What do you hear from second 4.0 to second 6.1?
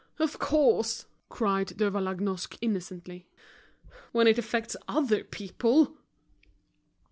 "when it affects other people!"